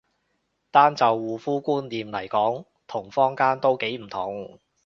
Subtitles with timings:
[0.71, 4.59] 單就護膚觀念嚟講同坊間都幾唔同